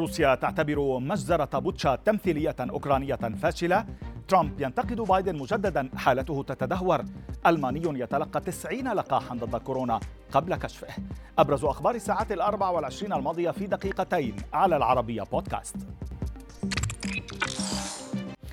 [0.00, 3.86] روسيا تعتبر مجزرة بوتشا تمثيلية أوكرانية فاشلة.
[4.28, 7.04] ترامب ينتقد بايدن مجددا حالته تتدهور.
[7.46, 10.00] ألماني يتلقى 90 لقاحا ضد كورونا
[10.32, 10.88] قبل كشفه.
[11.38, 14.36] أبرز أخبار الساعات الأربع والعشرين الماضية في دقيقتين.
[14.52, 15.76] على العربية بودكاست.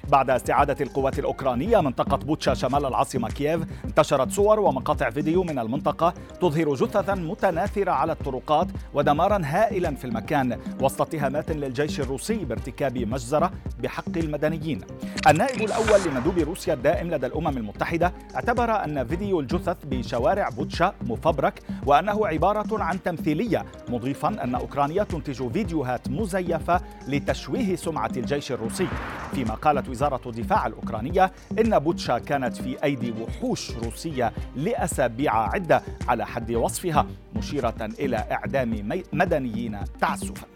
[0.09, 6.13] بعد استعادة القوات الأوكرانية منطقة بوتشا شمال العاصمة كييف انتشرت صور ومقاطع فيديو من المنطقة
[6.41, 13.51] تظهر جثثا متناثرة على الطرقات ودمارا هائلا في المكان وسط اتهامات للجيش الروسي بارتكاب مجزرة
[13.83, 14.81] بحق المدنيين.
[15.27, 21.61] النائب الأول لمندوب روسيا الدائم لدى الأمم المتحدة اعتبر أن فيديو الجثث بشوارع بوتشا مفبرك
[21.85, 28.87] وأنه عبارة عن تمثيلية مضيفا أن أوكرانيا تنتج فيديوهات مزيفة لتشويه سمعة الجيش الروسي.
[29.33, 36.25] فيما قالت وزارة الدفاع الأوكرانية إن بوتشا كانت في أيدي وحوش روسية لأسابيع عدة على
[36.25, 40.47] حد وصفها مشيرة إلى إعدام مدنيين تعسفا.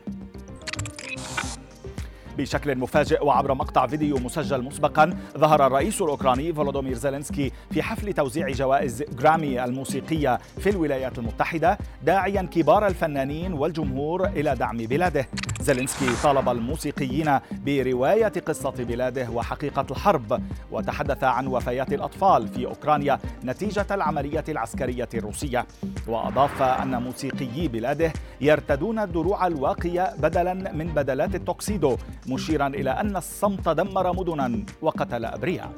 [2.37, 8.49] بشكل مفاجئ وعبر مقطع فيديو مسجل مسبقا ظهر الرئيس الأوكراني فولودومير زيلينسكي في حفل توزيع
[8.49, 15.27] جوائز جرامي الموسيقية في الولايات المتحدة داعيا كبار الفنانين والجمهور إلى دعم بلاده.
[15.61, 23.85] زيلينسكي طالب الموسيقيين برواية قصة بلاده وحقيقة الحرب وتحدث عن وفيات الأطفال في أوكرانيا نتيجة
[23.91, 25.67] العملية العسكرية الروسية.
[26.07, 33.69] وأضاف أن موسيقيي بلاده يرتدون الدروع الواقية بدلا من بدلات التوكسيدو مشيرا إلى أن الصمت
[33.69, 35.71] دمر مدنا وقتل أبرياء.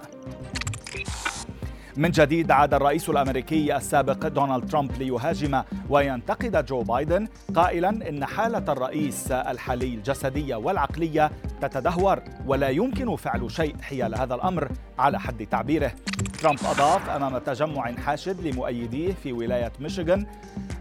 [1.97, 8.71] من جديد عاد الرئيس الأمريكي السابق دونالد ترامب ليهاجم وينتقد جو بايدن قائلا إن حالة
[8.71, 11.31] الرئيس الحالي الجسدية والعقلية
[11.67, 15.91] تتدهور ولا يمكن فعل شيء حيال هذا الأمر على حد تعبيره.
[16.41, 20.25] ترامب أضاف أمام تجمع حاشد لمؤيديه في ولاية ميشيغان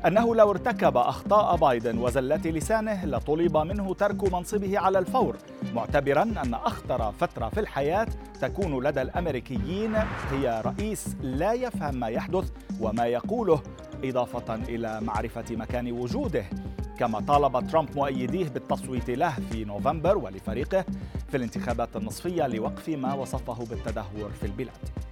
[0.06, 5.36] أنه لو ارتكب أخطاء بايدن وزلات لسانه لطلب منه ترك منصبه على الفور
[5.74, 8.06] معتبرا أن أخطر فترة في الحياة
[8.40, 9.94] تكون لدى الأمريكيين
[10.30, 13.62] هي رئيس لا يفهم ما يحدث وما يقوله
[14.04, 16.44] إضافة إلى معرفة مكان وجوده.
[17.02, 20.84] كما طالب ترامب مؤيديه بالتصويت له في نوفمبر ولفريقه
[21.30, 25.11] في الانتخابات النصفية لوقف ما وصفه بالتدهور في البلاد.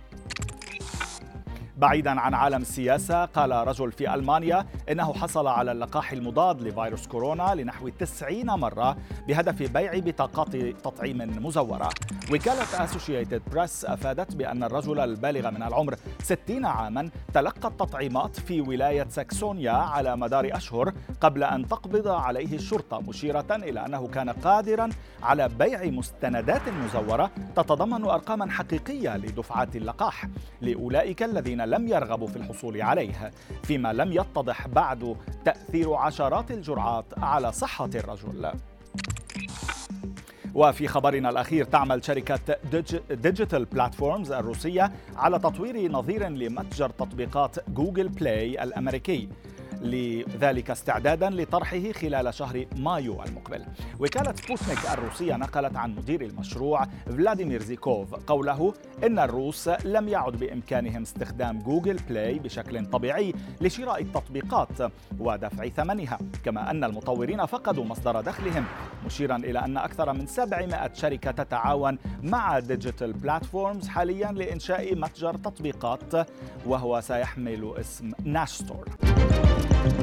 [1.80, 7.54] بعيدا عن عالم السياسة قال رجل في ألمانيا إنه حصل على اللقاح المضاد لفيروس كورونا
[7.54, 8.96] لنحو 90 مرة
[9.28, 11.88] بهدف بيع بطاقات تطعيم مزورة.
[12.32, 19.06] وكالة أسوشيتد بريس أفادت بأن الرجل البالغ من العمر 60 عاما تلقى التطعيمات في ولاية
[19.08, 24.88] ساكسونيا على مدار أشهر قبل أن تقبض عليه الشرطة مشيرة إلى أنه كان قادرا
[25.22, 30.26] على بيع مستندات مزورة تتضمن أرقاما حقيقية لدفعات اللقاح.
[30.60, 33.30] لأولئك الذين لم يرغبوا في الحصول عليه
[33.62, 38.50] فيما لم يتضح بعد تأثير عشرات الجرعات على صحة الرجل.
[40.54, 42.38] وفي خبرنا الأخير تعمل شركة
[43.10, 49.28] ديجيتال بلاتفورمز الروسية على تطوير نظير لمتجر تطبيقات جوجل بلاي الأمريكي.
[49.80, 53.64] لذلك استعدادا لطرحه خلال شهر مايو المقبل.
[54.00, 58.74] وكالة سبوتنيك الروسية نقلت عن مدير المشروع فلاديمير زيكوف قوله
[59.06, 66.70] إن الروس لم يعد بإمكانهم استخدام جوجل بلاي بشكل طبيعي لشراء التطبيقات ودفع ثمنها كما
[66.70, 68.64] أن المطورين فقدوا مصدر دخلهم
[69.06, 76.28] مشيرا إلى أن أكثر من 700 شركة تتعاون مع ديجيتال بلاتفورمز حاليا لإنشاء متجر تطبيقات
[76.66, 78.88] وهو سيحمل اسم ناش ستور
[79.60, 79.99] you